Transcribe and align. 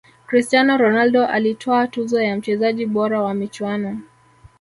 cristiano 0.27 0.77
ronaldo 0.77 1.25
alitwaa 1.27 1.87
tuzo 1.87 2.21
ya 2.21 2.35
mchezaji 2.35 2.85
bora 2.85 3.21
wa 3.21 3.33
michuano 3.33 4.01